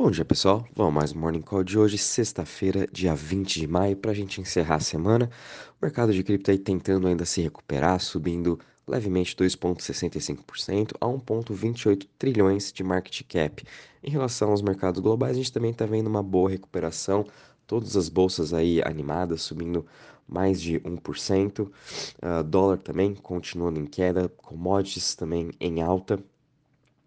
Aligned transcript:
Bom 0.00 0.12
dia, 0.12 0.24
pessoal. 0.24 0.64
Vamos 0.76 0.94
mais 0.94 1.12
um 1.12 1.18
Morning 1.18 1.42
Call 1.42 1.64
de 1.64 1.76
hoje, 1.76 1.98
sexta-feira, 1.98 2.86
dia 2.92 3.16
20 3.16 3.58
de 3.58 3.66
maio, 3.66 3.96
para 3.96 4.12
a 4.12 4.14
gente 4.14 4.40
encerrar 4.40 4.76
a 4.76 4.80
semana. 4.80 5.28
O 5.72 5.84
mercado 5.84 6.12
de 6.12 6.22
cripto 6.22 6.52
aí 6.52 6.56
tentando 6.56 7.08
ainda 7.08 7.24
se 7.24 7.42
recuperar, 7.42 7.98
subindo 7.98 8.60
levemente 8.86 9.34
2,65% 9.34 10.92
a 11.00 11.06
1,28 11.06 12.06
trilhões 12.16 12.72
de 12.72 12.84
market 12.84 13.22
cap. 13.26 13.64
Em 14.00 14.08
relação 14.08 14.52
aos 14.52 14.62
mercados 14.62 15.00
globais, 15.00 15.32
a 15.32 15.40
gente 15.40 15.52
também 15.52 15.72
está 15.72 15.84
vendo 15.84 16.06
uma 16.06 16.22
boa 16.22 16.48
recuperação. 16.48 17.26
Todas 17.66 17.96
as 17.96 18.08
bolsas 18.08 18.54
aí 18.54 18.80
animadas, 18.84 19.42
subindo 19.42 19.84
mais 20.28 20.62
de 20.62 20.78
1%. 20.78 21.58
Uh, 21.58 21.72
ah, 22.22 22.42
dólar 22.42 22.78
também 22.78 23.16
continuando 23.16 23.80
em 23.80 23.84
queda, 23.84 24.28
commodities 24.28 25.16
também 25.16 25.50
em 25.58 25.82
alta. 25.82 26.22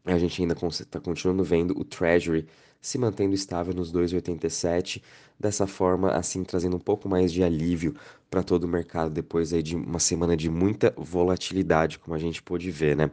A 0.06 0.18
gente 0.18 0.42
ainda 0.42 0.56
está 0.68 1.00
continuando 1.00 1.44
vendo 1.44 1.80
o 1.80 1.84
Treasury 1.84 2.48
se 2.82 2.98
mantendo 2.98 3.36
estável 3.36 3.74
nos 3.74 3.94
2,87, 3.94 5.02
dessa 5.40 5.68
forma, 5.68 6.12
assim 6.12 6.44
trazendo 6.44 6.76
um 6.78 6.80
pouco 6.80 7.08
mais 7.08 7.32
de 7.32 7.44
alívio 7.44 7.96
para 8.30 8.42
todo 8.42 8.64
o 8.64 8.68
mercado 8.68 9.12
depois 9.12 9.54
aí 9.54 9.62
de 9.62 9.76
uma 9.76 10.00
semana 10.00 10.36
de 10.36 10.50
muita 10.50 10.94
volatilidade, 10.98 12.00
como 12.00 12.16
a 12.16 12.20
gente 12.20 12.42
pôde 12.42 12.72
ver, 12.72 12.96
né? 12.96 13.12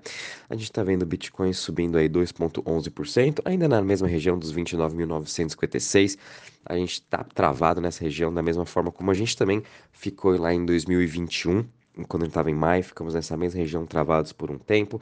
A 0.48 0.54
gente 0.54 0.64
está 0.64 0.82
vendo 0.82 1.02
o 1.02 1.06
Bitcoin 1.06 1.52
subindo 1.52 1.98
aí 1.98 2.08
2,11%, 2.08 3.40
ainda 3.44 3.68
na 3.68 3.82
mesma 3.82 4.08
região 4.08 4.38
dos 4.38 4.52
29.956. 4.54 6.16
A 6.64 6.76
gente 6.76 6.92
está 6.92 7.24
travado 7.24 7.80
nessa 7.80 8.02
região 8.04 8.32
da 8.32 8.42
mesma 8.42 8.64
forma 8.64 8.92
como 8.92 9.10
a 9.10 9.14
gente 9.14 9.36
também 9.36 9.62
ficou 9.92 10.38
lá 10.38 10.52
em 10.52 10.64
2021 10.64 11.64
quando 12.06 12.22
ele 12.22 12.30
estava 12.30 12.50
em 12.50 12.54
maio, 12.54 12.84
ficamos 12.84 13.14
nessa 13.14 13.36
mesma 13.36 13.60
região 13.60 13.86
travados 13.86 14.32
por 14.32 14.50
um 14.50 14.58
tempo. 14.58 15.00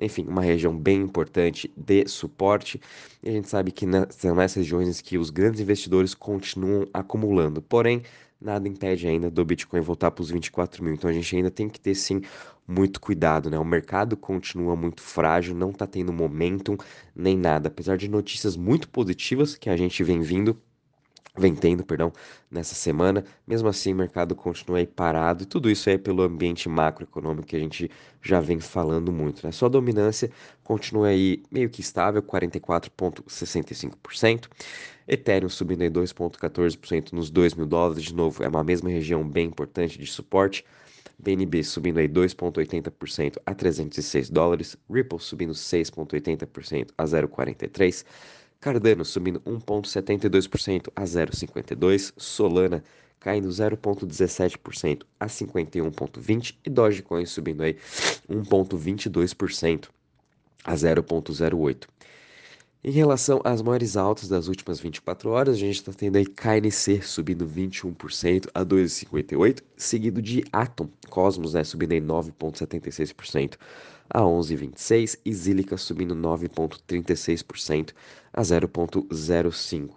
Enfim, 0.00 0.26
uma 0.26 0.42
região 0.42 0.76
bem 0.76 1.00
importante 1.00 1.72
de 1.76 2.06
suporte. 2.08 2.80
E 3.22 3.28
a 3.28 3.32
gente 3.32 3.48
sabe 3.48 3.70
que 3.70 3.86
são 4.10 4.34
nessas 4.34 4.56
regiões 4.56 5.00
que 5.00 5.18
os 5.18 5.30
grandes 5.30 5.60
investidores 5.60 6.14
continuam 6.14 6.86
acumulando. 6.92 7.62
Porém, 7.62 8.02
nada 8.40 8.68
impede 8.68 9.06
ainda 9.06 9.30
do 9.30 9.44
Bitcoin 9.44 9.80
voltar 9.80 10.10
para 10.10 10.22
os 10.22 10.30
24 10.30 10.82
mil. 10.82 10.94
Então 10.94 11.08
a 11.08 11.12
gente 11.12 11.34
ainda 11.36 11.50
tem 11.50 11.68
que 11.68 11.80
ter 11.80 11.94
sim 11.94 12.20
muito 12.66 13.00
cuidado, 13.00 13.50
né? 13.50 13.58
O 13.58 13.64
mercado 13.64 14.16
continua 14.16 14.76
muito 14.76 15.02
frágil, 15.02 15.54
não 15.54 15.70
está 15.70 15.86
tendo 15.86 16.12
momentum 16.12 16.76
nem 17.14 17.36
nada. 17.36 17.68
Apesar 17.68 17.96
de 17.96 18.08
notícias 18.08 18.56
muito 18.56 18.88
positivas 18.88 19.54
que 19.54 19.70
a 19.70 19.76
gente 19.76 20.02
vem 20.04 20.20
vindo 20.20 20.60
vem 21.36 21.54
tendo, 21.54 21.84
perdão, 21.84 22.10
nessa 22.50 22.74
semana. 22.74 23.24
Mesmo 23.46 23.68
assim, 23.68 23.92
o 23.92 23.96
mercado 23.96 24.34
continua 24.34 24.78
aí 24.78 24.86
parado 24.86 25.42
e 25.44 25.46
tudo 25.46 25.70
isso 25.70 25.88
é 25.88 25.96
pelo 25.96 26.22
ambiente 26.22 26.68
macroeconômico 26.68 27.46
que 27.48 27.56
a 27.56 27.60
gente 27.60 27.90
já 28.20 28.40
vem 28.40 28.60
falando 28.60 29.10
muito, 29.10 29.46
né? 29.46 29.52
Sua 29.52 29.70
dominância 29.70 30.30
continua 30.62 31.08
aí 31.08 31.42
meio 31.50 31.70
que 31.70 31.80
estável, 31.80 32.22
44,65%. 32.22 34.48
Ethereum 35.08 35.48
subindo 35.48 35.82
aí 35.82 35.90
2,14% 35.90 37.12
nos 37.12 37.30
2 37.30 37.54
mil 37.54 37.66
dólares, 37.66 38.04
de 38.04 38.14
novo, 38.14 38.44
é 38.44 38.48
uma 38.48 38.62
mesma 38.62 38.90
região 38.90 39.26
bem 39.26 39.46
importante 39.46 39.98
de 39.98 40.06
suporte. 40.06 40.64
BNB 41.18 41.62
subindo 41.62 41.98
aí 41.98 42.08
2,80% 42.08 43.36
a 43.46 43.54
306 43.54 44.28
dólares, 44.28 44.76
Ripple 44.90 45.20
subindo 45.20 45.52
6,80% 45.52 46.90
a 46.98 47.04
0,43 47.04 48.04
Cardano 48.62 49.04
subindo 49.04 49.40
1,72% 49.40 50.88
a 50.94 51.02
0,52%, 51.02 52.12
Solana 52.16 52.82
caindo 53.18 53.48
0,17% 53.48 55.02
a 55.18 55.26
51,20% 55.26 56.54
e 56.64 56.70
Dogecoin 56.70 57.26
subindo 57.26 57.64
aí 57.64 57.76
1,22% 58.30 59.88
a 60.64 60.74
0,08%. 60.74 61.88
Em 62.84 62.90
relação 62.90 63.40
às 63.44 63.60
maiores 63.62 63.96
altas 63.96 64.28
das 64.28 64.46
últimas 64.46 64.78
24 64.78 65.30
horas, 65.30 65.56
a 65.56 65.58
gente 65.58 65.76
está 65.76 65.92
tendo 65.92 66.16
aí 66.16 66.26
KNC 66.26 67.02
subindo 67.02 67.44
21% 67.44 68.48
a 68.54 68.64
2,58%, 68.64 69.60
seguido 69.76 70.22
de 70.22 70.44
Atom, 70.52 70.88
Cosmos, 71.08 71.54
né, 71.54 71.64
subindo 71.64 71.92
aí 71.92 72.00
9,76% 72.00 73.56
a 74.12 74.20
11,26% 74.20 75.18
e 75.24 75.32
Zilica 75.32 75.76
subindo 75.76 76.14
9,36% 76.14 77.92
a 78.32 78.42
0,05%. 78.42 79.90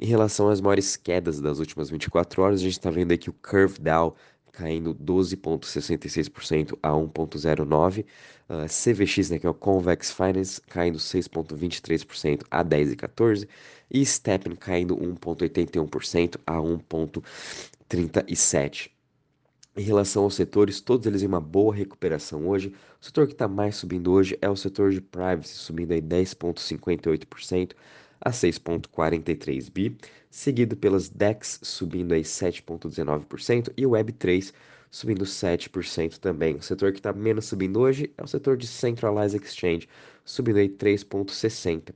Em 0.00 0.06
relação 0.06 0.48
às 0.48 0.60
maiores 0.60 0.96
quedas 0.96 1.40
das 1.40 1.60
últimas 1.60 1.90
24 1.90 2.42
horas, 2.42 2.60
a 2.60 2.64
gente 2.64 2.72
está 2.72 2.90
vendo 2.90 3.12
aqui 3.12 3.30
o 3.30 3.34
Curve 3.34 3.78
Dow 3.80 4.16
caindo 4.54 4.94
12,66% 4.94 6.78
a 6.82 6.88
1,09%. 6.90 8.04
Uh, 8.46 8.66
CVX, 8.66 9.30
né, 9.30 9.38
que 9.38 9.46
é 9.46 9.50
o 9.50 9.54
Convex 9.54 10.10
Finance, 10.10 10.60
caindo 10.68 10.98
6,23% 10.98 12.42
a 12.50 12.62
10,14%. 12.64 13.48
E 13.90 14.04
Steppen 14.04 14.54
caindo 14.56 14.94
1,81% 14.96 16.36
a 16.46 16.56
1,37%. 16.56 18.90
Em 19.76 19.82
relação 19.82 20.22
aos 20.22 20.34
setores, 20.36 20.80
todos 20.80 21.04
eles 21.06 21.22
em 21.22 21.26
uma 21.26 21.40
boa 21.40 21.74
recuperação 21.74 22.46
hoje. 22.48 22.72
O 23.00 23.04
setor 23.04 23.26
que 23.26 23.32
está 23.32 23.48
mais 23.48 23.74
subindo 23.74 24.12
hoje 24.12 24.38
é 24.40 24.48
o 24.48 24.54
setor 24.54 24.92
de 24.92 25.00
privacy, 25.00 25.54
subindo 25.54 25.90
aí 25.92 26.00
10,58% 26.00 27.72
a 28.20 28.30
6,43 28.30 29.70
bi, 29.72 29.96
seguido 30.30 30.76
pelas 30.76 31.08
DEX 31.08 31.58
subindo 31.62 32.12
aí 32.12 32.22
7,19% 32.22 33.72
e 33.76 33.84
o 33.84 33.90
Web3 33.90 34.52
subindo 34.92 35.24
7% 35.24 36.18
também. 36.18 36.54
O 36.54 36.62
setor 36.62 36.92
que 36.92 37.00
está 37.00 37.12
menos 37.12 37.46
subindo 37.46 37.80
hoje 37.80 38.12
é 38.16 38.22
o 38.22 38.28
setor 38.28 38.56
de 38.56 38.68
Centralized 38.68 39.42
Exchange, 39.42 39.88
subindo 40.24 40.58
aí 40.58 40.68
3,60%. 40.68 41.92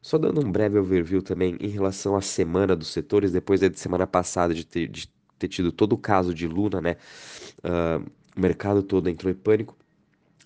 Só 0.00 0.16
dando 0.16 0.40
um 0.40 0.50
breve 0.50 0.78
overview 0.78 1.20
também 1.20 1.56
em 1.60 1.68
relação 1.68 2.16
à 2.16 2.22
semana 2.22 2.74
dos 2.74 2.88
setores, 2.88 3.32
depois 3.32 3.60
da 3.60 3.70
semana 3.74 4.06
passada 4.06 4.54
de 4.54 4.64
ter, 4.64 4.88
de 4.88 5.08
ter 5.38 5.48
tido 5.48 5.72
todo 5.72 5.92
o 5.92 5.98
caso 5.98 6.34
de 6.34 6.46
Luna, 6.46 6.80
né? 6.80 6.96
Uh, 7.58 8.04
o 8.36 8.40
mercado 8.40 8.82
todo 8.82 9.08
entrou 9.08 9.30
em 9.30 9.36
pânico. 9.36 9.76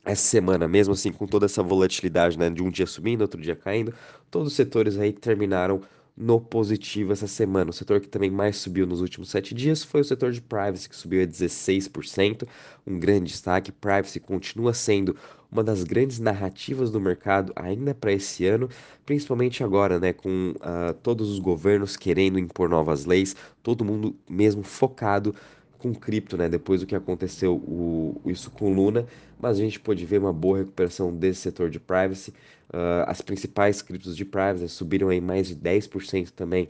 Essa 0.04 0.22
semana, 0.22 0.66
mesmo 0.66 0.94
assim, 0.94 1.12
com 1.12 1.26
toda 1.26 1.46
essa 1.46 1.62
volatilidade, 1.62 2.38
né? 2.38 2.50
De 2.50 2.62
um 2.62 2.70
dia 2.70 2.86
subindo, 2.86 3.22
outro 3.22 3.40
dia 3.40 3.54
caindo, 3.54 3.94
todos 4.30 4.48
os 4.48 4.54
setores 4.54 4.98
aí 4.98 5.12
terminaram 5.12 5.82
no 6.16 6.40
positivo 6.40 7.12
essa 7.12 7.26
semana. 7.26 7.70
O 7.70 7.72
setor 7.72 8.00
que 8.00 8.08
também 8.08 8.30
mais 8.30 8.56
subiu 8.56 8.86
nos 8.86 9.00
últimos 9.00 9.30
sete 9.30 9.54
dias 9.54 9.82
foi 9.82 10.00
o 10.00 10.04
setor 10.04 10.32
de 10.32 10.40
privacy, 10.40 10.88
que 10.88 10.96
subiu 10.96 11.22
a 11.22 11.26
16%, 11.26 12.46
um 12.86 12.98
grande 12.98 13.30
destaque. 13.32 13.72
Privacy 13.72 14.20
continua 14.20 14.74
sendo 14.74 15.16
uma 15.52 15.62
das 15.62 15.84
grandes 15.84 16.18
narrativas 16.18 16.90
do 16.90 16.98
mercado 16.98 17.52
ainda 17.54 17.94
para 17.94 18.10
esse 18.10 18.46
ano, 18.46 18.70
principalmente 19.04 19.62
agora, 19.62 20.00
né, 20.00 20.12
com 20.14 20.54
uh, 20.56 20.94
todos 21.02 21.28
os 21.28 21.38
governos 21.38 21.94
querendo 21.94 22.38
impor 22.38 22.70
novas 22.70 23.04
leis, 23.04 23.36
todo 23.62 23.84
mundo 23.84 24.16
mesmo 24.28 24.62
focado 24.62 25.34
com 25.78 25.92
cripto, 25.92 26.36
né? 26.36 26.48
Depois 26.48 26.80
do 26.80 26.86
que 26.86 26.94
aconteceu 26.94 27.56
o, 27.56 28.20
isso 28.24 28.50
com 28.52 28.72
Luna, 28.72 29.04
mas 29.38 29.58
a 29.58 29.60
gente 29.60 29.80
pode 29.80 30.06
ver 30.06 30.18
uma 30.18 30.32
boa 30.32 30.58
recuperação 30.58 31.12
desse 31.14 31.40
setor 31.40 31.68
de 31.68 31.80
privacy. 31.80 32.30
Uh, 32.70 33.04
as 33.06 33.20
principais 33.20 33.82
criptos 33.82 34.16
de 34.16 34.24
privacy 34.24 34.68
subiram 34.68 35.08
aí 35.08 35.20
mais 35.20 35.48
de 35.48 35.56
10% 35.56 36.30
também 36.30 36.68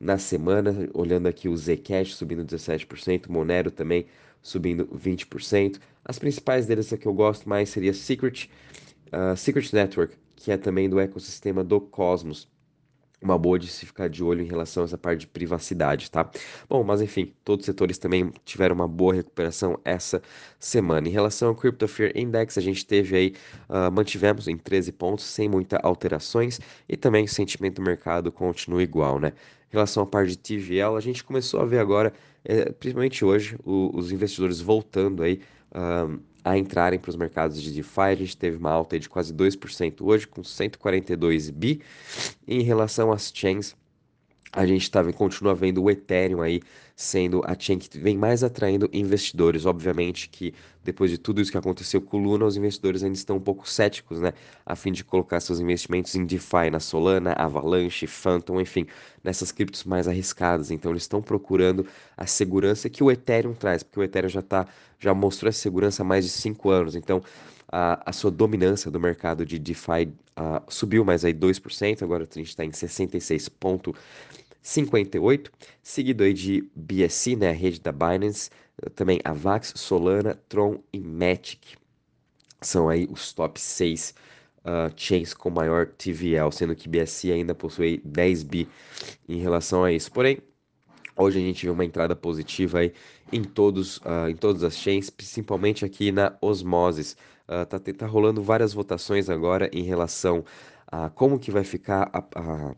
na 0.00 0.18
semana, 0.18 0.88
olhando 0.92 1.28
aqui 1.28 1.48
o 1.48 1.56
Zcash 1.56 2.14
subindo 2.14 2.44
17%, 2.44 3.28
Monero 3.28 3.70
também 3.70 4.06
subindo 4.42 4.86
20%. 4.86 5.78
As 6.04 6.18
principais 6.18 6.66
deles 6.66 6.92
que 6.98 7.06
eu 7.06 7.12
gosto 7.12 7.48
mais 7.48 7.68
seria 7.68 7.92
Secret, 7.92 8.50
uh, 9.12 9.36
Secret 9.36 9.72
Network, 9.72 10.16
que 10.36 10.50
é 10.50 10.56
também 10.56 10.88
do 10.88 10.98
ecossistema 10.98 11.62
do 11.62 11.80
Cosmos 11.80 12.48
uma 13.20 13.38
boa 13.38 13.58
de 13.58 13.66
se 13.68 13.84
ficar 13.84 14.08
de 14.08 14.22
olho 14.22 14.42
em 14.42 14.46
relação 14.46 14.82
a 14.82 14.86
essa 14.86 14.98
parte 14.98 15.20
de 15.20 15.26
privacidade, 15.26 16.10
tá? 16.10 16.30
Bom, 16.68 16.84
mas 16.84 17.00
enfim, 17.00 17.32
todos 17.44 17.62
os 17.62 17.66
setores 17.66 17.98
também 17.98 18.32
tiveram 18.44 18.74
uma 18.74 18.88
boa 18.88 19.14
recuperação 19.14 19.78
essa 19.84 20.22
semana. 20.58 21.08
Em 21.08 21.10
relação 21.10 21.48
ao 21.48 21.54
Crypto 21.54 21.88
Fear 21.88 22.12
Index, 22.14 22.56
a 22.56 22.60
gente 22.60 22.86
teve 22.86 23.16
aí, 23.16 23.34
uh, 23.68 23.90
mantivemos 23.90 24.46
em 24.48 24.56
13 24.56 24.92
pontos, 24.92 25.24
sem 25.24 25.48
muitas 25.48 25.80
alterações, 25.82 26.60
e 26.88 26.96
também 26.96 27.24
o 27.24 27.28
sentimento 27.28 27.76
do 27.76 27.82
mercado 27.82 28.30
continua 28.30 28.82
igual, 28.82 29.18
né? 29.18 29.32
Em 29.70 29.72
relação 29.72 30.02
à 30.02 30.06
parte 30.06 30.30
de 30.30 30.38
TVL, 30.38 30.96
a 30.96 31.00
gente 31.00 31.22
começou 31.22 31.60
a 31.60 31.64
ver 31.64 31.78
agora, 31.78 32.12
é, 32.44 32.70
principalmente 32.72 33.24
hoje, 33.24 33.58
o, 33.64 33.90
os 33.94 34.10
investidores 34.12 34.60
voltando 34.60 35.22
aí 35.22 35.40
uh, 35.72 36.18
a 36.44 36.56
entrarem 36.56 36.98
para 36.98 37.10
os 37.10 37.16
mercados 37.16 37.60
de 37.62 37.72
DeFi. 37.72 38.00
A 38.00 38.14
gente 38.14 38.36
teve 38.36 38.56
uma 38.56 38.70
alta 38.70 38.98
de 38.98 39.08
quase 39.08 39.32
2% 39.34 40.00
hoje, 40.00 40.26
com 40.26 40.42
142 40.42 41.50
bi. 41.50 41.80
em 42.46 42.62
relação 42.62 43.12
às 43.12 43.32
chains, 43.34 43.74
a 44.52 44.66
gente 44.66 44.90
tá, 44.90 45.04
continua 45.12 45.54
vendo 45.54 45.82
o 45.82 45.90
Ethereum 45.90 46.40
aí 46.40 46.60
sendo 46.96 47.42
a 47.44 47.54
chain 47.56 47.78
que 47.78 47.96
vem 47.98 48.16
mais 48.16 48.42
atraindo 48.42 48.88
investidores. 48.92 49.66
Obviamente 49.66 50.28
que 50.28 50.54
depois 50.82 51.10
de 51.10 51.18
tudo 51.18 51.40
isso 51.40 51.52
que 51.52 51.58
aconteceu 51.58 52.00
com 52.00 52.18
o 52.18 52.20
Luna, 52.20 52.46
os 52.46 52.56
investidores 52.56 53.04
ainda 53.04 53.16
estão 53.16 53.36
um 53.36 53.40
pouco 53.40 53.68
céticos, 53.68 54.18
né? 54.20 54.32
A 54.64 54.74
fim 54.74 54.90
de 54.90 55.04
colocar 55.04 55.38
seus 55.38 55.60
investimentos 55.60 56.14
em 56.14 56.24
DeFi, 56.24 56.70
na 56.72 56.80
Solana, 56.80 57.34
Avalanche, 57.34 58.06
Phantom, 58.06 58.60
enfim, 58.60 58.86
nessas 59.22 59.52
criptos 59.52 59.84
mais 59.84 60.08
arriscadas. 60.08 60.70
Então 60.70 60.90
eles 60.90 61.02
estão 61.02 61.22
procurando 61.22 61.86
a 62.16 62.26
segurança 62.26 62.88
que 62.88 63.04
o 63.04 63.10
Ethereum 63.10 63.54
traz, 63.54 63.82
porque 63.82 64.00
o 64.00 64.02
Ethereum 64.02 64.30
já 64.30 64.42
tá, 64.42 64.66
já 64.98 65.14
mostrou 65.14 65.48
essa 65.48 65.60
segurança 65.60 66.02
há 66.02 66.04
mais 66.04 66.24
de 66.24 66.30
5 66.30 66.70
anos. 66.70 66.94
Então 66.94 67.22
a, 67.70 68.10
a 68.10 68.12
sua 68.12 68.30
dominância 68.30 68.90
do 68.90 68.98
mercado 68.98 69.44
de 69.44 69.58
DeFi 69.58 70.10
uh, 70.38 70.62
subiu 70.68 71.04
mais 71.04 71.22
aí 71.24 71.34
2%, 71.34 72.02
agora 72.02 72.26
a 72.28 72.34
gente 72.34 72.48
está 72.48 72.64
em 72.64 72.70
66,58%, 72.70 75.50
seguido 75.82 76.24
aí 76.24 76.32
de 76.32 76.66
BSC, 76.74 77.36
né, 77.36 77.50
a 77.50 77.52
rede 77.52 77.78
da 77.80 77.92
Binance, 77.92 78.48
também 78.94 79.20
Avax, 79.24 79.74
Solana, 79.76 80.38
Tron 80.48 80.80
e 80.92 81.00
Matic. 81.00 81.76
São 82.60 82.88
aí 82.88 83.06
os 83.10 83.32
top 83.32 83.60
6 83.60 84.14
uh, 84.64 84.92
chains 84.96 85.34
com 85.34 85.50
maior 85.50 85.86
TVL, 85.86 86.50
sendo 86.52 86.74
que 86.74 86.88
BSC 86.88 87.30
ainda 87.32 87.54
possui 87.54 88.00
10 88.04 88.42
bi 88.44 88.68
em 89.28 89.38
relação 89.38 89.84
a 89.84 89.92
isso. 89.92 90.10
Porém, 90.10 90.38
hoje 91.16 91.38
a 91.38 91.42
gente 91.42 91.64
viu 91.64 91.72
uma 91.72 91.84
entrada 91.84 92.16
positiva 92.16 92.80
aí 92.80 92.92
em 93.32 93.42
todos, 93.42 93.98
uh, 93.98 94.28
em 94.28 94.36
todas 94.36 94.62
as 94.62 94.76
chains, 94.76 95.10
principalmente 95.10 95.84
aqui 95.84 96.12
na 96.12 96.36
Osmosis. 96.40 97.16
Uh, 97.48 97.64
tá, 97.66 97.78
tá 97.78 98.06
rolando 98.06 98.42
várias 98.42 98.72
votações 98.72 99.30
agora 99.30 99.70
em 99.72 99.82
relação 99.82 100.44
a 100.86 101.08
como 101.10 101.38
que 101.38 101.50
vai 101.50 101.64
ficar 101.64 102.10
a, 102.12 102.18
a, 102.18 102.74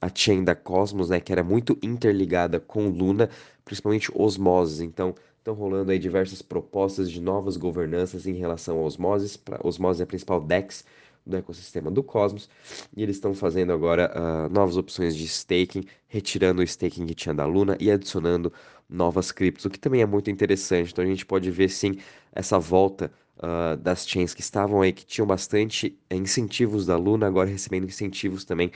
a 0.00 0.10
chain 0.14 0.44
da 0.44 0.54
Cosmos, 0.54 1.10
né, 1.10 1.20
que 1.20 1.32
era 1.32 1.42
muito 1.42 1.78
interligada 1.82 2.60
com 2.60 2.88
Luna, 2.88 3.30
principalmente 3.64 4.10
Osmosis. 4.14 4.80
Então, 4.80 5.14
estão 5.38 5.54
rolando 5.54 5.90
aí 5.90 5.98
diversas 5.98 6.40
propostas 6.40 7.10
de 7.10 7.20
novas 7.20 7.56
governanças 7.56 8.26
em 8.26 8.34
relação 8.34 8.78
a 8.78 8.82
Osmosis. 8.82 9.36
Pra, 9.36 9.58
Osmosis 9.62 10.00
é 10.00 10.04
a 10.04 10.06
principal 10.06 10.40
DEX 10.40 10.84
do 11.24 11.36
ecossistema 11.36 11.90
do 11.90 12.02
Cosmos, 12.02 12.48
e 12.96 13.02
eles 13.02 13.16
estão 13.16 13.34
fazendo 13.34 13.72
agora 13.72 14.12
uh, 14.14 14.52
novas 14.52 14.76
opções 14.76 15.16
de 15.16 15.24
staking, 15.24 15.84
retirando 16.08 16.60
o 16.60 16.64
staking 16.64 17.06
que 17.06 17.14
tinha 17.14 17.34
da 17.34 17.46
Luna 17.46 17.76
e 17.80 17.90
adicionando 17.90 18.52
novas 18.88 19.32
criptos, 19.32 19.64
o 19.64 19.70
que 19.70 19.78
também 19.78 20.02
é 20.02 20.06
muito 20.06 20.30
interessante. 20.30 20.92
Então 20.92 21.04
a 21.04 21.08
gente 21.08 21.24
pode 21.24 21.50
ver 21.50 21.68
sim 21.68 21.96
essa 22.32 22.58
volta 22.58 23.10
uh, 23.38 23.76
das 23.76 24.06
chains 24.06 24.34
que 24.34 24.40
estavam 24.40 24.82
aí, 24.82 24.92
que 24.92 25.04
tinham 25.04 25.26
bastante 25.26 25.98
eh, 26.10 26.16
incentivos 26.16 26.86
da 26.86 26.96
Luna, 26.96 27.26
agora 27.26 27.48
recebendo 27.48 27.86
incentivos 27.86 28.44
também 28.44 28.70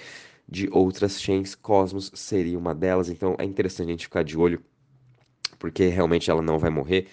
de 0.48 0.68
outras 0.72 1.20
chains. 1.20 1.54
Cosmos 1.54 2.10
seria 2.14 2.58
uma 2.58 2.74
delas, 2.74 3.08
então 3.08 3.36
é 3.38 3.44
interessante 3.44 3.88
a 3.88 3.92
gente 3.92 4.06
ficar 4.06 4.22
de 4.22 4.38
olho, 4.38 4.62
porque 5.58 5.86
realmente 5.88 6.30
ela 6.30 6.42
não 6.42 6.58
vai 6.58 6.70
morrer. 6.70 7.08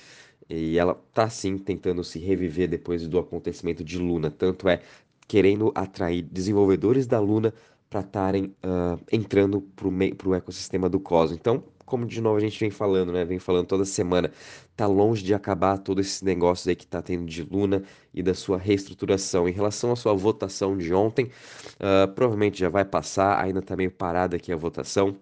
E 0.50 0.77
ela 0.77 0.94
tá 1.13 1.29
sim 1.29 1.57
tentando 1.57 2.03
se 2.03 2.19
reviver 2.19 2.68
depois 2.68 3.07
do 3.07 3.18
acontecimento 3.18 3.83
de 3.83 3.97
Luna. 3.97 4.29
Tanto 4.29 4.68
é 4.68 4.81
querendo 5.28 5.72
atrair 5.75 6.22
desenvolvedores 6.22 7.08
da 7.08 7.20
Luna 7.20 7.54
para 7.90 8.02
estarem 8.02 8.46
uh, 8.66 9.00
entrando 9.12 9.62
para 9.62 10.30
o 10.30 10.34
ecossistema 10.34 10.90
do 10.90 11.00
Cosmos. 11.00 11.38
Então, 11.38 11.64
como 11.86 12.06
de 12.06 12.20
novo 12.22 12.38
a 12.38 12.40
gente 12.40 12.60
vem 12.60 12.72
falando, 12.72 13.12
né? 13.12 13.24
Vem 13.24 13.38
falando 13.38 13.68
toda 13.68 13.86
semana, 13.86 14.31
tá 14.75 14.88
longe 14.88 15.24
de 15.24 15.34
acabar 15.34 15.78
todo 15.78 16.02
esse 16.02 16.25
negócio 16.25 16.70
aí 16.70 16.75
que 16.75 16.88
tá 16.88 17.02
tendo 17.02 17.25
de 17.25 17.44
Luna 17.44 17.84
e 18.14 18.24
da 18.24 18.34
sua 18.34 18.58
reestruturação. 18.58 19.48
Em 19.48 19.52
relação 19.52 19.92
à 19.92 19.96
sua 19.96 20.14
votação 20.14 20.75
de 20.75 20.92
ontem, 20.94 21.25
uh, 21.25 22.12
provavelmente 22.16 22.60
já 22.60 22.70
vai 22.70 22.84
passar, 22.84 23.40
ainda 23.40 23.62
tá 23.62 23.75
meio 23.75 23.92
parada 23.92 24.36
aqui 24.38 24.52
a 24.52 24.56
votação. 24.56 25.16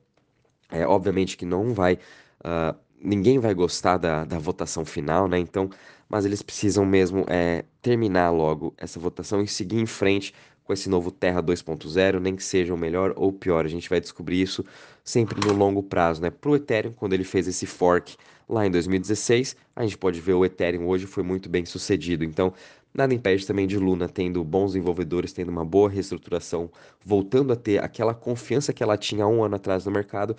É, 0.72 0.88
obviamente 0.88 1.36
que 1.36 1.46
não 1.46 1.74
vai. 1.74 1.96
Uh, 2.40 2.74
ninguém 3.04 3.40
vai 3.40 3.54
gostar 3.54 3.98
da, 3.98 4.24
da 4.24 4.40
votação 4.40 4.86
final, 4.86 5.28
né? 5.28 5.40
Então, 5.40 5.70
mas 6.12 6.26
eles 6.26 6.42
precisam 6.42 6.86
mesmo 6.86 7.26
é, 7.30 7.64
terminar 7.82 8.32
logo 8.32 8.74
essa 8.78 9.00
votação 9.00 9.42
e 9.42 9.48
seguir 9.48 9.80
em 9.80 9.86
frente 9.86 10.34
com 10.66 10.74
esse 10.74 10.90
novo 10.90 11.10
Terra 11.10 11.42
2.0, 11.42 12.20
nem 12.20 12.36
que 12.36 12.44
seja 12.44 12.74
o 12.74 12.78
melhor 12.78 13.14
ou 13.16 13.32
pior. 13.32 13.66
A 13.66 13.70
gente 13.70 13.90
vai 13.90 14.02
descobrir 14.02 14.42
isso 14.42 14.66
sempre 15.06 15.40
no 15.48 15.54
longo 15.54 15.82
prazo, 15.82 16.22
né? 16.22 16.30
O 16.46 16.56
Ethereum, 16.56 16.92
quando 16.92 17.14
ele 17.14 17.24
fez 17.24 17.48
esse 17.48 17.66
fork 17.66 18.18
lá 18.48 18.68
em 18.68 18.70
2016, 18.70 19.56
a 19.74 19.84
gente 19.84 19.98
pode 19.98 20.20
ver 20.20 20.34
o 20.34 20.44
Ethereum 20.44 20.86
hoje 20.86 21.08
foi 21.08 21.24
muito 21.24 21.50
bem 21.50 21.64
sucedido. 21.64 22.26
Então, 22.26 22.54
nada 22.94 23.14
impede 23.14 23.48
também 23.48 23.66
de 23.66 23.78
Luna 23.78 24.10
tendo 24.10 24.44
bons 24.44 24.74
desenvolvedores, 24.74 25.32
tendo 25.32 25.48
uma 25.48 25.64
boa 25.64 25.90
reestruturação, 25.90 26.70
voltando 27.06 27.54
a 27.54 27.56
ter 27.56 27.82
aquela 27.82 28.14
confiança 28.14 28.74
que 28.74 28.84
ela 28.84 28.98
tinha 28.98 29.26
um 29.26 29.46
ano 29.46 29.56
atrás 29.56 29.86
no 29.86 29.92
mercado. 29.94 30.36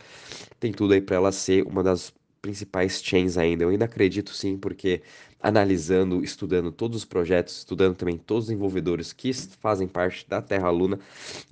Tem 0.60 0.70
tudo 0.70 0.92
aí 0.92 1.00
para 1.00 1.16
ela 1.16 1.32
ser 1.32 1.66
uma 1.66 1.82
das 1.82 2.12
principais 2.42 3.00
chains 3.02 3.38
ainda. 3.38 3.62
Eu 3.62 3.68
ainda 3.68 3.84
acredito 3.84 4.34
sim, 4.34 4.58
porque 4.58 5.00
analisando, 5.42 6.22
estudando 6.22 6.70
todos 6.70 6.98
os 6.98 7.04
projetos, 7.04 7.58
estudando 7.58 7.96
também 7.96 8.16
todos 8.16 8.44
os 8.44 8.48
desenvolvedores 8.48 9.12
que 9.12 9.32
fazem 9.60 9.88
parte 9.88 10.28
da 10.28 10.40
Terra 10.40 10.70
Luna, 10.70 10.98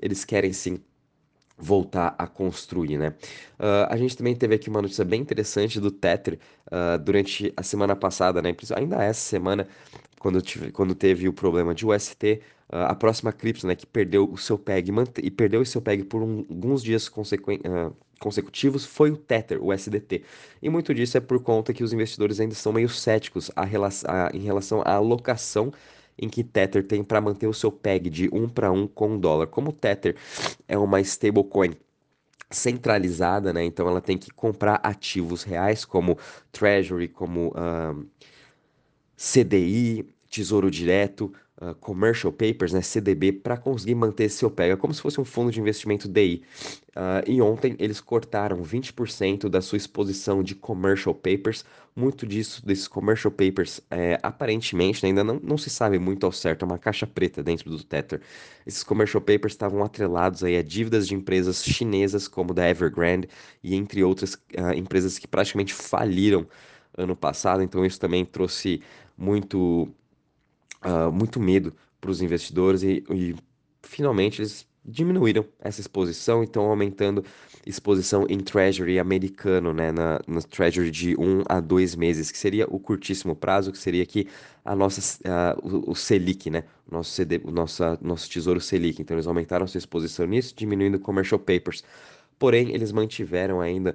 eles 0.00 0.24
querem 0.24 0.52
sim 0.52 0.80
voltar 1.60 2.14
a 2.16 2.26
construir, 2.26 2.96
né? 2.96 3.10
Uh, 3.58 3.86
a 3.90 3.96
gente 3.96 4.16
também 4.16 4.34
teve 4.34 4.54
aqui 4.54 4.70
uma 4.70 4.80
notícia 4.80 5.04
bem 5.04 5.20
interessante 5.20 5.78
do 5.78 5.90
Tether 5.90 6.38
uh, 6.66 6.98
durante 6.98 7.52
a 7.56 7.62
semana 7.62 7.94
passada, 7.94 8.40
né? 8.40 8.54
Ainda 8.74 9.02
essa 9.02 9.20
semana, 9.20 9.68
quando, 10.20 10.40
tive, 10.40 10.70
quando 10.70 10.94
teve 10.94 11.26
o 11.26 11.32
problema 11.32 11.74
de 11.74 11.84
UST, 11.84 12.40
uh, 12.72 12.76
a 12.76 12.94
próxima 12.94 13.32
cripto, 13.32 13.66
né, 13.66 13.74
que 13.74 13.86
perdeu 13.86 14.30
o 14.30 14.36
seu 14.36 14.56
PEG 14.56 14.92
e 15.22 15.30
perdeu 15.30 15.62
o 15.62 15.66
seu 15.66 15.80
PEG 15.80 16.04
por 16.04 16.22
um, 16.22 16.44
alguns 16.48 16.82
dias 16.82 17.08
consequentes 17.08 17.64
consecutivos 18.20 18.84
foi 18.84 19.10
o 19.10 19.16
Tether, 19.16 19.64
o 19.64 19.72
SDT. 19.72 20.22
E 20.60 20.68
muito 20.68 20.92
disso 20.94 21.16
é 21.16 21.20
por 21.20 21.42
conta 21.42 21.72
que 21.72 21.82
os 21.82 21.90
investidores 21.90 22.38
ainda 22.38 22.54
são 22.54 22.70
meio 22.70 22.88
céticos 22.90 23.50
a, 23.56 23.62
a, 23.64 24.30
em 24.36 24.40
relação 24.40 24.82
à 24.84 24.92
alocação 24.92 25.72
em 26.18 26.28
que 26.28 26.44
Tether 26.44 26.86
tem 26.86 27.02
para 27.02 27.18
manter 27.18 27.46
o 27.46 27.54
seu 27.54 27.72
PEG 27.72 28.10
de 28.10 28.28
1 28.30 28.50
para 28.50 28.70
1 28.70 28.88
com 28.88 29.14
o 29.14 29.18
dólar. 29.18 29.46
Como 29.46 29.70
o 29.70 29.72
Tether 29.72 30.14
é 30.68 30.76
uma 30.76 31.00
stablecoin 31.00 31.70
centralizada, 32.50 33.54
né? 33.54 33.64
Então 33.64 33.88
ela 33.88 34.02
tem 34.02 34.18
que 34.18 34.30
comprar 34.30 34.80
ativos 34.82 35.42
reais 35.42 35.86
como 35.86 36.18
Treasury, 36.52 37.08
como 37.08 37.54
CDI, 39.20 40.08
Tesouro 40.30 40.70
Direto, 40.70 41.30
uh, 41.60 41.74
commercial 41.74 42.32
papers, 42.32 42.72
né, 42.72 42.80
CDB, 42.80 43.32
para 43.32 43.58
conseguir 43.58 43.94
manter 43.94 44.30
seu 44.30 44.50
pega, 44.50 44.78
como 44.78 44.94
se 44.94 45.02
fosse 45.02 45.20
um 45.20 45.26
fundo 45.26 45.52
de 45.52 45.60
investimento 45.60 46.08
DI. 46.08 46.42
Uh, 46.88 46.92
ah, 46.96 47.22
e 47.26 47.40
ontem 47.42 47.76
eles 47.78 48.00
cortaram 48.00 48.62
20% 48.62 49.48
da 49.48 49.60
sua 49.60 49.76
exposição 49.76 50.42
de 50.42 50.54
commercial 50.54 51.14
papers. 51.14 51.66
Muito 51.94 52.26
disso, 52.26 52.64
desses 52.64 52.88
commercial 52.88 53.30
papers, 53.30 53.80
é, 53.90 54.18
aparentemente, 54.22 55.02
né, 55.02 55.10
ainda 55.10 55.22
não, 55.22 55.38
não 55.42 55.58
se 55.58 55.68
sabe 55.68 55.98
muito 55.98 56.24
ao 56.24 56.32
certo, 56.32 56.64
é 56.64 56.66
uma 56.66 56.78
caixa 56.78 57.06
preta 57.06 57.42
dentro 57.42 57.68
do 57.68 57.84
Tether. 57.84 58.22
Esses 58.66 58.82
commercial 58.82 59.20
papers 59.20 59.52
estavam 59.52 59.84
atrelados 59.84 60.42
aí 60.42 60.56
a 60.56 60.62
dívidas 60.62 61.06
de 61.06 61.14
empresas 61.14 61.62
chinesas, 61.62 62.26
como 62.26 62.54
da 62.54 62.68
Evergrande, 62.68 63.28
e 63.62 63.74
entre 63.74 64.02
outras 64.02 64.34
uh, 64.34 64.72
empresas 64.74 65.18
que 65.18 65.28
praticamente 65.28 65.74
faliram 65.74 66.46
ano 66.96 67.16
passado, 67.16 67.62
então 67.62 67.84
isso 67.84 67.98
também 68.00 68.24
trouxe 68.24 68.82
muito 69.16 69.88
uh, 70.84 71.12
muito 71.12 71.38
medo 71.38 71.72
para 72.00 72.10
os 72.10 72.22
investidores 72.22 72.82
e, 72.82 73.04
e, 73.10 73.34
finalmente 73.82 74.40
eles 74.40 74.68
diminuíram 74.84 75.44
essa 75.60 75.80
exposição 75.80 76.42
e 76.42 76.46
estão 76.46 76.64
aumentando 76.64 77.24
exposição 77.66 78.24
em 78.28 78.40
Treasury 78.40 78.98
americano, 78.98 79.74
né, 79.74 79.92
na, 79.92 80.20
na 80.26 80.40
Treasury 80.40 80.90
de 80.90 81.14
1 81.18 81.22
um 81.22 81.42
a 81.48 81.60
2 81.60 81.94
meses, 81.96 82.30
que 82.30 82.38
seria 82.38 82.66
o 82.66 82.78
curtíssimo 82.78 83.36
prazo, 83.36 83.72
que 83.72 83.78
seria 83.78 84.02
aqui 84.02 84.26
a 84.64 84.74
nossa, 84.74 85.22
o, 85.62 85.90
o, 85.90 85.94
Selic, 85.94 86.48
né, 86.48 86.64
o 86.90 86.94
nosso, 86.94 87.10
CD, 87.10 87.40
o 87.44 87.50
nossa, 87.50 87.98
nosso 88.00 88.28
tesouro 88.30 88.60
Selic. 88.60 89.02
Então 89.02 89.14
eles 89.16 89.26
aumentaram 89.26 89.66
sua 89.66 89.78
exposição 89.78 90.26
nisso, 90.26 90.54
diminuindo 90.56 90.98
commercial 90.98 91.38
papers. 91.38 91.84
Porém, 92.38 92.74
eles 92.74 92.90
mantiveram 92.90 93.60
ainda 93.60 93.94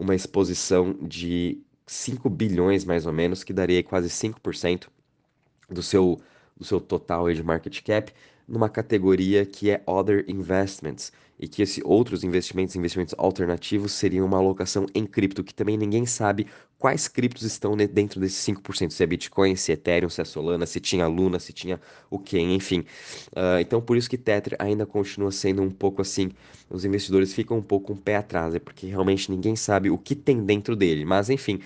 uma 0.00 0.14
exposição 0.14 0.96
de 1.02 1.60
5 1.92 2.28
bilhões 2.30 2.84
mais 2.84 3.06
ou 3.06 3.12
menos, 3.12 3.44
que 3.44 3.52
daria 3.52 3.82
quase 3.82 4.08
5% 4.08 4.88
do 5.68 5.82
seu, 5.82 6.20
do 6.56 6.64
seu 6.64 6.80
total 6.80 7.32
de 7.32 7.42
market 7.42 7.82
cap 7.82 8.12
numa 8.46 8.68
categoria 8.68 9.44
que 9.46 9.70
é 9.70 9.82
Other 9.86 10.24
Investments 10.28 11.12
e 11.38 11.48
que 11.48 11.60
esses 11.60 11.82
outros 11.84 12.22
investimentos, 12.22 12.76
investimentos 12.76 13.14
alternativos, 13.18 13.92
seriam 13.92 14.24
uma 14.24 14.38
alocação 14.38 14.86
em 14.94 15.04
cripto, 15.04 15.42
que 15.42 15.52
também 15.52 15.76
ninguém 15.76 16.06
sabe 16.06 16.46
quais 16.78 17.08
criptos 17.08 17.42
estão 17.42 17.76
dentro 17.76 18.20
desses 18.20 18.44
5%, 18.46 18.90
se 18.90 19.02
é 19.02 19.06
Bitcoin, 19.06 19.56
se 19.56 19.72
é 19.72 19.74
Ethereum, 19.74 20.08
se 20.08 20.20
é 20.20 20.24
Solana, 20.24 20.66
se 20.66 20.78
tinha 20.78 21.06
Luna, 21.06 21.40
se 21.40 21.52
tinha 21.52 21.80
o 22.08 22.18
que, 22.18 22.38
enfim. 22.38 22.80
Uh, 23.30 23.58
então, 23.60 23.80
por 23.80 23.96
isso 23.96 24.08
que 24.08 24.18
Tether 24.18 24.54
ainda 24.58 24.86
continua 24.86 25.32
sendo 25.32 25.62
um 25.62 25.70
pouco 25.70 26.00
assim, 26.00 26.30
os 26.70 26.84
investidores 26.84 27.32
ficam 27.34 27.58
um 27.58 27.62
pouco 27.62 27.92
um 27.92 27.96
pé 27.96 28.16
atrás, 28.16 28.54
é 28.54 28.60
porque 28.60 28.86
realmente 28.86 29.30
ninguém 29.30 29.56
sabe 29.56 29.90
o 29.90 29.98
que 29.98 30.14
tem 30.14 30.44
dentro 30.44 30.76
dele. 30.76 31.04
Mas, 31.04 31.28
enfim, 31.28 31.60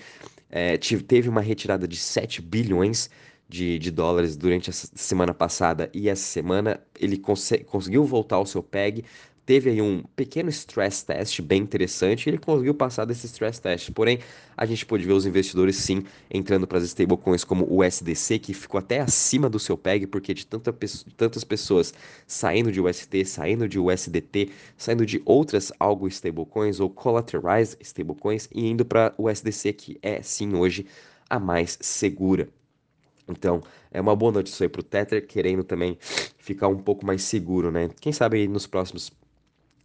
é, 0.49 0.77
teve 0.77 1.29
uma 1.29 1.41
retirada 1.41 1.87
de 1.87 1.97
7 1.97 2.41
bilhões 2.41 3.09
de, 3.47 3.79
de 3.79 3.91
dólares 3.91 4.35
durante 4.35 4.69
a 4.69 4.73
semana 4.73 5.33
passada 5.33 5.89
e 5.93 6.09
essa 6.09 6.23
semana, 6.23 6.81
ele 6.99 7.17
cons 7.17 7.51
conseguiu 7.65 8.03
voltar 8.03 8.35
ao 8.37 8.45
seu 8.45 8.61
PEG, 8.61 9.05
teve 9.47 9.69
aí 9.69 9.81
um 9.81 10.03
pequeno 10.13 10.49
stress 10.49 11.05
test 11.05 11.41
bem 11.41 11.61
interessante 11.61 12.25
e 12.25 12.29
ele 12.29 12.37
conseguiu 12.37 12.73
passar 12.75 13.05
desse 13.05 13.25
stress 13.27 13.61
test. 13.61 13.91
Porém, 13.91 14.19
a 14.57 14.65
gente 14.65 14.85
pôde 14.85 15.05
ver 15.05 15.13
os 15.13 15.25
investidores 15.25 15.77
sim 15.77 16.03
entrando 16.29 16.67
para 16.67 16.79
as 16.79 16.83
stablecoins 16.83 17.45
como 17.45 17.63
o 17.63 17.81
USDC, 17.81 18.39
que 18.39 18.53
ficou 18.53 18.77
até 18.77 18.99
acima 18.99 19.49
do 19.49 19.57
seu 19.57 19.77
PEG, 19.77 20.05
porque 20.05 20.33
de, 20.33 20.45
tanta, 20.45 20.75
tantas 21.15 21.45
pessoas 21.45 21.93
saindo 22.27 22.69
de 22.73 22.81
UST, 22.81 23.23
saindo 23.23 23.69
de 23.69 23.79
USDT, 23.79 24.51
saindo 24.75 25.05
de 25.05 25.21
outras 25.23 25.71
algo 25.79 26.09
stablecoins 26.09 26.81
ou 26.81 26.89
collateralized 26.89 27.77
stablecoins 27.79 28.49
e 28.53 28.67
indo 28.67 28.83
para 28.83 29.13
o 29.17 29.29
USDC, 29.29 29.71
que 29.71 29.97
é 30.01 30.21
sim 30.21 30.55
hoje 30.55 30.85
a 31.29 31.39
mais 31.39 31.77
segura. 31.81 32.49
Então, 33.27 33.61
é 33.91 33.99
uma 33.99 34.15
boa 34.15 34.31
notícia 34.31 34.65
aí 34.65 34.69
para 34.69 34.81
o 34.81 34.83
Tether, 34.83 35.25
querendo 35.25 35.63
também 35.63 35.97
ficar 36.37 36.67
um 36.67 36.77
pouco 36.77 37.05
mais 37.05 37.23
seguro, 37.23 37.71
né? 37.71 37.89
Quem 37.99 38.13
sabe 38.13 38.47
nos 38.47 38.65
próximos 38.65 39.11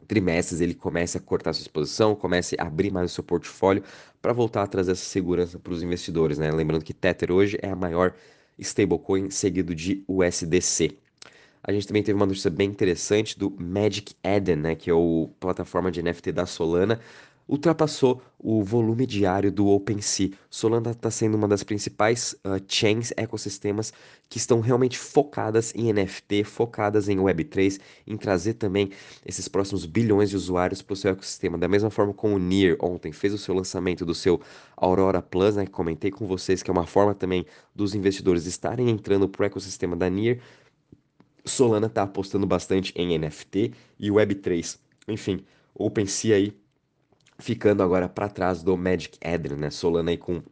trimestres 0.07 0.61
ele 0.61 0.75
comece 0.75 1.17
a 1.17 1.21
cortar 1.21 1.53
sua 1.53 1.63
exposição, 1.63 2.15
comece 2.15 2.57
a 2.59 2.67
abrir 2.67 2.93
mais 2.93 3.11
o 3.11 3.15
seu 3.15 3.25
portfólio 3.25 3.83
para 4.21 4.33
voltar 4.33 4.63
a 4.63 4.67
trazer 4.67 4.93
essa 4.93 5.05
segurança 5.05 5.59
para 5.59 5.73
os 5.73 5.83
investidores, 5.83 6.39
né? 6.39 6.51
Lembrando 6.51 6.85
que 6.85 6.93
Tether 6.93 7.33
hoje 7.33 7.59
é 7.63 7.71
a 7.71 7.77
maior 7.77 8.15
stablecoin 8.59 9.31
seguido 9.31 9.75
de 9.75 10.05
USDC. 10.07 10.99
A 11.65 11.73
gente 11.73 11.87
também 11.87 12.03
teve 12.03 12.17
uma 12.17 12.27
notícia 12.27 12.51
bem 12.51 12.69
interessante 12.69 13.39
do 13.39 13.49
Magic 13.51 14.17
Eden, 14.25 14.57
né, 14.57 14.75
que 14.75 14.91
é 14.91 14.93
a 14.93 15.29
plataforma 15.39 15.93
de 15.93 16.03
NFT 16.03 16.33
da 16.33 16.45
Solana, 16.45 17.01
ultrapassou 17.53 18.23
o 18.39 18.65
volume 18.65 19.05
diário 19.05 19.53
do 19.53 19.69
OpenSea. 19.69 20.31
Solana 20.49 20.93
está 20.93 21.11
sendo 21.11 21.37
uma 21.37 21.47
das 21.47 21.63
principais 21.63 22.33
uh, 22.47 22.59
chains, 22.67 23.13
ecossistemas 23.15 23.93
que 24.27 24.39
estão 24.39 24.61
realmente 24.61 24.99
focadas 24.99 25.71
em 25.75 25.93
NFT, 25.93 26.45
focadas 26.45 27.11
em 27.11 27.19
Web3, 27.19 27.79
em 28.07 28.17
trazer 28.17 28.55
também 28.55 28.91
esses 29.27 29.49
próximos 29.49 29.85
bilhões 29.85 30.31
de 30.31 30.37
usuários 30.37 30.81
para 30.81 30.95
o 30.95 30.97
seu 30.97 31.11
ecossistema. 31.11 31.59
Da 31.59 31.69
mesma 31.69 31.91
forma 31.91 32.15
como 32.15 32.37
o 32.37 32.39
Near 32.39 32.79
ontem 32.81 33.13
fez 33.13 33.35
o 33.35 33.39
seu 33.39 33.55
lançamento 33.55 34.07
do 34.07 34.15
seu 34.15 34.41
Aurora 34.75 35.21
Plus, 35.21 35.55
né, 35.55 35.67
que 35.67 35.73
comentei 35.73 36.11
com 36.11 36.27
vocês, 36.27 36.63
que 36.63 36.71
é 36.71 36.73
uma 36.73 36.87
forma 36.87 37.15
também 37.15 37.45
dos 37.75 37.95
investidores 37.95 38.47
estarem 38.47 38.89
entrando 38.89 39.29
para 39.29 39.43
o 39.43 39.45
ecossistema 39.45 39.95
da 39.95 40.09
Near. 40.09 40.39
Solana 41.45 41.87
está 41.87 42.05
apostando 42.05 42.47
bastante 42.47 42.95
em 42.97 43.19
NFT 43.19 43.75
e 43.99 44.09
Web3. 44.09 44.79
Enfim, 45.07 45.45
OpenSea 45.75 46.37
aí 46.37 46.62
ficando 47.39 47.83
agora 47.83 48.09
para 48.09 48.29
trás 48.29 48.63
do 48.63 48.77
Magic 48.77 49.19
Eden, 49.21 49.57
né? 49.57 49.71
Solana 49.71 50.11
aí 50.11 50.17
com 50.17 50.43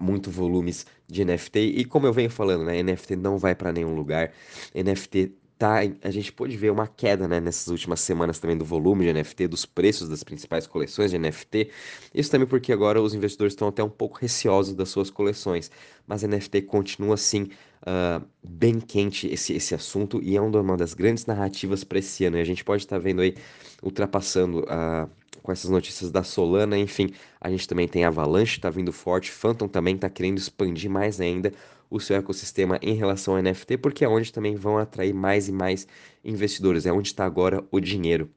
muito 0.00 0.30
volumes 0.30 0.86
de 1.06 1.24
NFT 1.24 1.58
e 1.58 1.84
como 1.84 2.06
eu 2.06 2.12
venho 2.12 2.30
falando, 2.30 2.64
né, 2.64 2.82
NFT 2.82 3.16
não 3.16 3.36
vai 3.36 3.54
para 3.54 3.72
nenhum 3.72 3.94
lugar. 3.94 4.32
NFT 4.74 5.34
tá, 5.58 5.80
a 6.02 6.10
gente 6.10 6.32
pôde 6.32 6.56
ver 6.56 6.70
uma 6.70 6.86
queda, 6.86 7.28
né, 7.28 7.38
nessas 7.38 7.68
últimas 7.68 8.00
semanas 8.00 8.38
também 8.38 8.56
do 8.56 8.64
volume 8.64 9.04
de 9.04 9.12
NFT, 9.12 9.46
dos 9.46 9.66
preços 9.66 10.08
das 10.08 10.24
principais 10.24 10.66
coleções 10.66 11.10
de 11.10 11.18
NFT. 11.18 11.70
Isso 12.14 12.30
também 12.30 12.48
porque 12.48 12.72
agora 12.72 13.00
os 13.00 13.12
investidores 13.12 13.52
estão 13.52 13.68
até 13.68 13.84
um 13.84 13.90
pouco 13.90 14.18
receosos 14.18 14.74
das 14.74 14.88
suas 14.88 15.10
coleções, 15.10 15.70
mas 16.06 16.22
NFT 16.22 16.62
continua 16.62 17.12
assim 17.12 17.50
uh, 17.82 18.24
bem 18.42 18.80
quente 18.80 19.26
esse, 19.28 19.52
esse 19.52 19.74
assunto 19.74 20.18
e 20.22 20.34
é 20.34 20.40
uma 20.40 20.78
das 20.78 20.94
grandes 20.94 21.26
narrativas 21.26 21.84
para 21.84 21.98
esse 21.98 22.24
ano. 22.24 22.38
E 22.38 22.40
a 22.40 22.44
gente 22.44 22.64
pode 22.64 22.84
estar 22.84 22.96
tá 22.96 23.02
vendo 23.02 23.20
aí 23.20 23.34
ultrapassando 23.82 24.60
uh, 24.60 25.10
com 25.42 25.52
essas 25.52 25.70
notícias 25.70 26.10
da 26.10 26.22
Solana, 26.22 26.78
enfim, 26.78 27.10
a 27.40 27.50
gente 27.50 27.66
também 27.66 27.88
tem 27.88 28.04
Avalanche, 28.04 28.56
está 28.56 28.70
vindo 28.70 28.92
forte, 28.92 29.30
Phantom 29.30 29.68
também 29.68 29.94
está 29.94 30.08
querendo 30.08 30.38
expandir 30.38 30.90
mais 30.90 31.20
ainda 31.20 31.52
o 31.90 31.98
seu 31.98 32.16
ecossistema 32.16 32.78
em 32.80 32.94
relação 32.94 33.36
ao 33.36 33.42
NFT, 33.42 33.78
porque 33.78 34.04
é 34.04 34.08
onde 34.08 34.32
também 34.32 34.54
vão 34.54 34.78
atrair 34.78 35.12
mais 35.12 35.48
e 35.48 35.52
mais 35.52 35.86
investidores, 36.24 36.86
é 36.86 36.92
onde 36.92 37.08
está 37.08 37.24
agora 37.24 37.64
o 37.70 37.80
dinheiro. 37.80 38.30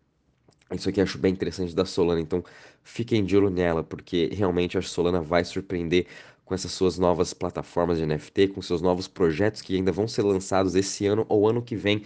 Isso 0.71 0.89
aqui 0.89 0.99
eu 0.99 1.03
acho 1.03 1.19
bem 1.19 1.31
interessante 1.31 1.75
da 1.75 1.85
Solana, 1.85 2.19
então 2.19 2.43
fiquem 2.83 3.23
de 3.23 3.37
olho 3.37 3.49
nela, 3.49 3.83
porque 3.83 4.29
realmente 4.33 4.77
a 4.77 4.81
Solana 4.81 5.21
vai 5.21 5.45
surpreender 5.45 6.07
com 6.43 6.55
essas 6.55 6.71
suas 6.71 6.97
novas 6.97 7.33
plataformas 7.33 7.99
de 7.99 8.05
NFT, 8.05 8.49
com 8.49 8.61
seus 8.61 8.81
novos 8.81 9.07
projetos 9.07 9.61
que 9.61 9.75
ainda 9.75 9.91
vão 9.91 10.07
ser 10.07 10.23
lançados 10.23 10.75
esse 10.75 11.05
ano 11.05 11.25
ou 11.29 11.47
ano 11.47 11.61
que 11.61 11.75
vem 11.75 12.03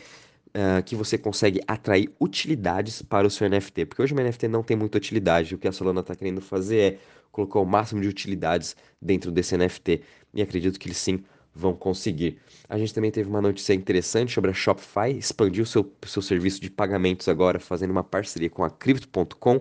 que 0.85 0.95
você 0.95 1.17
consegue 1.17 1.61
atrair 1.67 2.09
utilidades 2.19 3.01
para 3.01 3.27
o 3.27 3.29
seu 3.29 3.49
NFT. 3.49 3.85
Porque 3.85 4.01
hoje 4.01 4.13
o 4.13 4.17
NFT 4.17 4.47
não 4.47 4.63
tem 4.63 4.75
muita 4.75 4.97
utilidade. 4.97 5.53
O 5.53 5.57
que 5.57 5.67
a 5.67 5.71
Solana 5.71 6.01
está 6.01 6.15
querendo 6.15 6.41
fazer 6.41 6.79
é 6.79 6.97
colocar 7.31 7.59
o 7.59 7.65
máximo 7.65 8.01
de 8.01 8.07
utilidades 8.07 8.75
dentro 9.01 9.31
desse 9.31 9.55
NFT. 9.57 10.01
E 10.33 10.41
acredito 10.41 10.79
que 10.79 10.87
eles 10.87 10.97
sim 10.97 11.23
vão 11.53 11.73
conseguir. 11.73 12.39
A 12.69 12.77
gente 12.77 12.93
também 12.93 13.11
teve 13.11 13.29
uma 13.29 13.41
notícia 13.41 13.73
interessante 13.73 14.31
sobre 14.31 14.51
a 14.51 14.53
Shopify, 14.53 15.09
expandiu 15.17 15.65
seu, 15.65 15.91
seu 16.05 16.21
serviço 16.21 16.61
de 16.61 16.69
pagamentos 16.69 17.27
agora, 17.27 17.59
fazendo 17.59 17.91
uma 17.91 18.03
parceria 18.03 18.49
com 18.49 18.63
a 18.63 18.69
Crypto.com. 18.69 19.59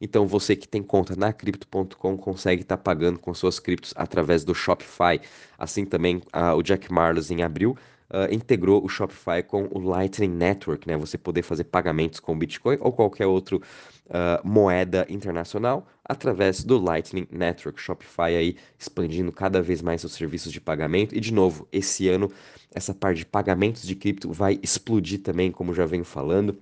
Então 0.00 0.26
você 0.26 0.54
que 0.54 0.68
tem 0.68 0.82
conta 0.82 1.16
na 1.16 1.32
Crypto.com 1.32 2.18
consegue 2.18 2.62
estar 2.62 2.76
tá 2.76 2.82
pagando 2.82 3.18
com 3.18 3.32
suas 3.32 3.58
criptos 3.58 3.94
através 3.96 4.44
do 4.44 4.54
Shopify. 4.54 5.20
Assim 5.56 5.84
também 5.84 6.16
uh, 6.16 6.54
o 6.56 6.62
Jack 6.62 6.92
Marlos 6.92 7.30
em 7.30 7.42
abril 7.42 7.76
uh, 8.10 8.32
integrou 8.32 8.84
o 8.84 8.88
Shopify 8.88 9.42
com 9.46 9.68
o 9.70 9.78
Lightning 9.78 10.28
Network, 10.28 10.86
né? 10.86 10.96
Você 10.96 11.16
poder 11.18 11.42
fazer 11.42 11.64
pagamentos 11.64 12.20
com 12.20 12.38
Bitcoin 12.38 12.78
ou 12.80 12.92
qualquer 12.92 13.26
outra 13.26 13.56
uh, 13.56 13.60
moeda 14.44 15.06
internacional 15.08 15.86
através 16.04 16.64
do 16.64 16.78
Lightning 16.78 17.26
Network. 17.30 17.80
Shopify 17.80 18.36
aí 18.36 18.56
expandindo 18.78 19.32
cada 19.32 19.60
vez 19.60 19.82
mais 19.82 20.00
seus 20.00 20.12
serviços 20.12 20.52
de 20.52 20.60
pagamento. 20.60 21.14
E 21.14 21.20
de 21.20 21.32
novo, 21.32 21.66
esse 21.72 22.08
ano 22.08 22.30
essa 22.74 22.92
parte 22.92 23.18
de 23.18 23.26
pagamentos 23.26 23.82
de 23.82 23.94
cripto 23.94 24.30
vai 24.30 24.58
explodir 24.62 25.22
também, 25.22 25.50
como 25.50 25.74
já 25.74 25.86
venho 25.86 26.04
falando 26.04 26.58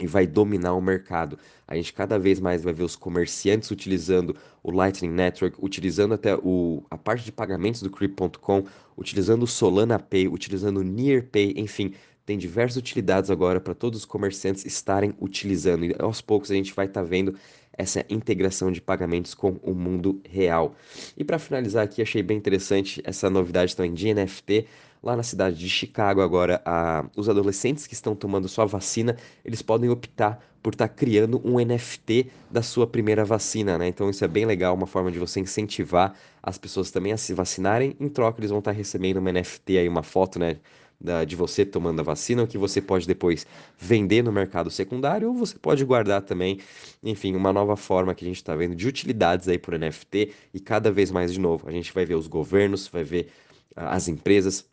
e 0.00 0.06
vai 0.06 0.26
dominar 0.26 0.74
o 0.74 0.80
mercado. 0.80 1.38
A 1.66 1.76
gente 1.76 1.92
cada 1.92 2.18
vez 2.18 2.40
mais 2.40 2.62
vai 2.62 2.72
ver 2.72 2.82
os 2.82 2.96
comerciantes 2.96 3.70
utilizando 3.70 4.34
o 4.62 4.70
Lightning 4.70 5.10
Network, 5.10 5.56
utilizando 5.60 6.14
até 6.14 6.34
o, 6.34 6.82
a 6.90 6.96
parte 6.96 7.24
de 7.24 7.32
pagamentos 7.32 7.82
do 7.82 7.90
Crypto.com, 7.90 8.64
utilizando 8.96 9.42
o 9.42 9.46
Solana 9.46 9.98
Pay, 9.98 10.28
utilizando 10.28 10.78
o 10.78 10.82
NearPay, 10.82 11.54
enfim, 11.56 11.94
tem 12.26 12.38
diversas 12.38 12.76
utilidades 12.76 13.30
agora 13.30 13.60
para 13.60 13.74
todos 13.74 14.00
os 14.00 14.04
comerciantes 14.04 14.64
estarem 14.64 15.14
utilizando. 15.20 15.84
E 15.84 15.94
aos 15.98 16.20
poucos 16.20 16.50
a 16.50 16.54
gente 16.54 16.72
vai 16.72 16.86
estar 16.86 17.02
tá 17.02 17.06
vendo 17.06 17.34
essa 17.72 18.04
integração 18.10 18.70
de 18.70 18.80
pagamentos 18.80 19.34
com 19.34 19.58
o 19.62 19.74
mundo 19.74 20.20
real. 20.28 20.74
E 21.16 21.24
para 21.24 21.38
finalizar 21.38 21.82
aqui, 21.82 22.02
achei 22.02 22.22
bem 22.22 22.36
interessante 22.36 23.00
essa 23.04 23.30
novidade 23.30 23.74
também 23.74 23.94
de 23.94 24.12
NFT. 24.12 24.66
Lá 25.02 25.16
na 25.16 25.22
cidade 25.22 25.56
de 25.56 25.68
Chicago, 25.68 26.20
agora, 26.20 26.60
a, 26.64 27.06
os 27.16 27.28
adolescentes 27.28 27.86
que 27.86 27.94
estão 27.94 28.14
tomando 28.14 28.46
sua 28.48 28.66
vacina, 28.66 29.16
eles 29.42 29.62
podem 29.62 29.88
optar 29.88 30.38
por 30.62 30.74
estar 30.74 30.88
tá 30.88 30.94
criando 30.94 31.40
um 31.42 31.58
NFT 31.58 32.30
da 32.50 32.62
sua 32.62 32.86
primeira 32.86 33.24
vacina, 33.24 33.78
né? 33.78 33.88
Então 33.88 34.10
isso 34.10 34.22
é 34.24 34.28
bem 34.28 34.44
legal, 34.44 34.74
uma 34.74 34.86
forma 34.86 35.10
de 35.10 35.18
você 35.18 35.40
incentivar 35.40 36.14
as 36.42 36.58
pessoas 36.58 36.90
também 36.90 37.12
a 37.12 37.16
se 37.16 37.32
vacinarem. 37.32 37.96
Em 37.98 38.10
troca, 38.10 38.40
eles 38.40 38.50
vão 38.50 38.58
estar 38.58 38.72
tá 38.72 38.76
recebendo 38.76 39.16
uma 39.16 39.32
NFT 39.32 39.78
aí, 39.78 39.88
uma 39.88 40.02
foto, 40.02 40.38
né? 40.38 40.58
Da, 41.02 41.24
de 41.24 41.34
você 41.34 41.64
tomando 41.64 42.00
a 42.00 42.02
vacina, 42.02 42.46
que 42.46 42.58
você 42.58 42.78
pode 42.78 43.06
depois 43.06 43.46
vender 43.78 44.22
no 44.22 44.30
mercado 44.30 44.70
secundário, 44.70 45.28
ou 45.28 45.34
você 45.34 45.58
pode 45.58 45.82
guardar 45.82 46.20
também, 46.20 46.60
enfim, 47.02 47.34
uma 47.34 47.54
nova 47.54 47.74
forma 47.74 48.14
que 48.14 48.22
a 48.22 48.28
gente 48.28 48.36
está 48.36 48.54
vendo 48.54 48.74
de 48.74 48.86
utilidades 48.86 49.48
aí 49.48 49.58
por 49.58 49.78
NFT, 49.78 50.30
e 50.52 50.60
cada 50.60 50.92
vez 50.92 51.10
mais 51.10 51.32
de 51.32 51.40
novo, 51.40 51.66
a 51.66 51.72
gente 51.72 51.90
vai 51.94 52.04
ver 52.04 52.16
os 52.16 52.26
governos, 52.26 52.86
vai 52.86 53.02
ver 53.02 53.28
uh, 53.74 53.88
as 53.88 54.08
empresas 54.08 54.68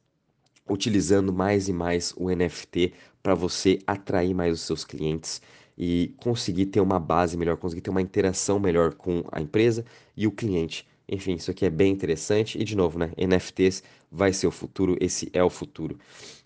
utilizando 0.69 1.33
mais 1.33 1.67
e 1.67 1.73
mais 1.73 2.13
o 2.17 2.29
NFT 2.29 2.93
para 3.21 3.35
você 3.35 3.79
atrair 3.85 4.33
mais 4.33 4.53
os 4.53 4.61
seus 4.61 4.83
clientes 4.83 5.41
e 5.77 6.13
conseguir 6.17 6.67
ter 6.67 6.81
uma 6.81 6.99
base 6.99 7.37
melhor, 7.37 7.57
conseguir 7.57 7.81
ter 7.81 7.89
uma 7.89 8.01
interação 8.01 8.59
melhor 8.59 8.93
com 8.93 9.23
a 9.31 9.39
empresa 9.39 9.85
e 10.15 10.25
o 10.25 10.31
cliente. 10.31 10.87
Enfim, 11.07 11.35
isso 11.35 11.51
aqui 11.51 11.65
é 11.65 11.69
bem 11.69 11.91
interessante 11.91 12.59
e 12.59 12.63
de 12.63 12.75
novo, 12.75 12.99
né, 12.99 13.11
NFTs 13.17 13.83
vai 14.11 14.33
ser 14.33 14.47
o 14.47 14.51
futuro, 14.51 14.97
esse 14.99 15.29
é 15.33 15.43
o 15.43 15.49
futuro. 15.49 15.97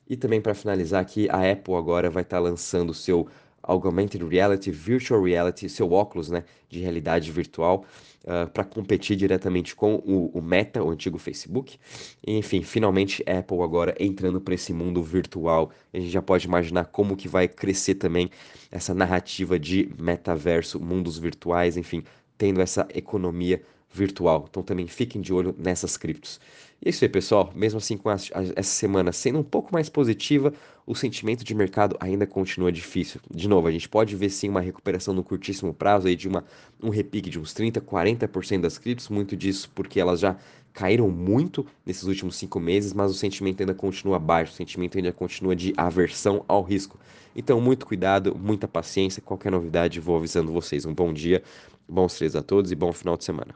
E 0.08 0.16
também 0.16 0.42
para 0.42 0.54
finalizar 0.54 1.02
aqui, 1.02 1.30
a 1.30 1.52
Apple 1.52 1.74
agora 1.76 2.10
vai 2.10 2.24
estar 2.24 2.38
tá 2.38 2.44
lançando 2.44 2.90
o 2.90 2.94
seu 2.94 3.28
Augmented 3.72 4.24
Reality, 4.28 4.70
Virtual 4.70 5.24
Reality, 5.24 5.70
seu 5.70 5.92
óculos 5.92 6.30
né, 6.30 6.44
de 6.70 6.80
realidade 6.80 7.32
virtual, 7.32 7.86
uh, 8.26 8.32
ah, 8.32 8.48
para 8.48 8.64
competir 8.64 9.16
diretamente 9.16 9.74
com 9.76 9.96
o, 9.96 10.30
o, 10.38 10.42
Meta, 10.42 10.84
o 10.84 10.90
antigo 10.90 11.18
Facebook. 11.18 11.78
Enfim, 12.26 12.62
finalmente 12.62 13.24
Apple 13.30 13.62
agora 13.62 13.96
entrando 14.00 14.42
para 14.42 14.54
esse 14.54 14.74
mundo 14.74 15.02
virtual. 15.02 15.72
A 15.94 15.98
gente 15.98 16.12
já 16.12 16.22
pode 16.22 16.46
imaginar 16.46 16.86
como 16.86 17.16
que 17.16 17.30
vai 17.30 17.48
crescer 17.48 17.96
também 17.96 18.30
essa 18.70 18.94
narrativa 18.94 19.58
de 19.58 19.90
metaverso, 19.98 20.80
mundos 20.80 21.18
virtuais, 21.18 21.78
enfim, 21.78 22.04
tendo 22.38 22.62
essa 22.62 22.88
economia 22.94 23.62
virtual. 23.94 24.48
Então 24.50 24.64
também 24.64 24.88
fiquem 24.88 25.22
de 25.22 25.34
olho 25.34 25.56
nessas 25.58 25.96
criptos. 25.96 26.40
E 26.84 26.88
é 26.88 26.90
isso 26.90 27.04
aí, 27.06 27.10
pessoal. 27.10 27.52
Mesmo 27.56 27.78
assim, 27.78 27.96
com 27.96 28.10
a, 28.10 28.16
a, 28.16 28.44
essa 28.56 28.64
semana 28.64 29.12
sendo 29.12 29.40
um 29.40 29.44
pouco 29.44 29.72
mais 29.72 29.88
positiva, 29.88 30.52
o 30.86 30.96
sentimento 30.96 31.44
de 31.44 31.54
mercado 31.54 31.96
ainda 32.00 32.26
continua 32.26 32.72
difícil. 32.72 33.22
De 33.30 33.48
novo, 33.48 33.68
a 33.68 33.72
gente 33.72 33.88
pode 33.88 34.16
ver 34.16 34.30
sim 34.30 34.50
uma 34.50 34.62
recuperação 34.62 35.14
no 35.14 35.24
curtíssimo 35.24 35.74
prazo 35.74 36.08
aí 36.08 36.16
de 36.16 36.28
uma, 36.28 36.44
um 36.82 36.90
repique 36.90 37.30
de 37.30 37.40
uns 37.40 37.54
30, 37.54 37.80
40% 37.82 38.62
das 38.62 38.78
criptos, 38.80 39.10
muito 39.10 39.38
disso 39.38 39.70
porque 39.76 40.00
elas 40.00 40.20
já 40.20 40.36
caíram 40.74 41.10
muito 41.10 41.66
nesses 41.86 42.04
últimos 42.04 42.36
cinco 42.36 42.60
meses, 42.60 42.94
mas 42.94 43.12
o 43.12 43.14
sentimento 43.14 43.62
ainda 43.62 43.74
continua 43.76 44.18
baixo, 44.18 44.54
o 44.54 44.56
sentimento 44.56 44.98
ainda 44.98 45.12
continua 45.12 45.56
de 45.56 45.74
aversão 45.78 46.44
ao 46.48 46.64
risco. 46.64 46.98
Então, 47.36 47.62
muito 47.62 47.86
cuidado, 47.86 48.36
muita 48.36 48.68
paciência. 48.68 49.22
Qualquer 49.22 49.52
novidade, 49.52 50.00
vou 50.00 50.18
avisando 50.18 50.52
vocês. 50.52 50.86
Um 50.86 50.94
bom 50.94 51.14
dia, 51.14 51.44
bons 51.88 52.16
três 52.16 52.36
a 52.36 52.42
todos 52.42 52.72
e 52.72 52.76
bom 52.76 52.92
final 52.92 53.16
de 53.18 53.24
semana. 53.24 53.54